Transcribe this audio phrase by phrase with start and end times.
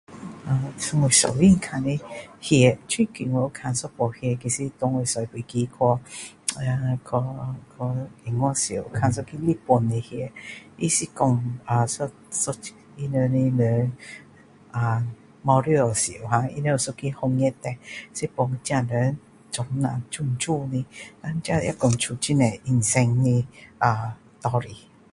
[1.01, 1.95] 我喜欢看的
[2.39, 5.99] 戏最近我有看一部戏其实给我坐飞机去啊
[6.55, 10.31] 去去去中国时有看一个日本的戏
[10.79, 13.91] 它是说啊一一他们的人
[14.71, 15.05] 啊
[15.63, 17.75] 去世时他们有一个蛮严重
[18.13, 19.19] 是说这些人
[19.51, 20.85] 装了漂漂亮
[21.21, 23.45] 然后这也说出很多一生的
[24.39, 24.75] 道理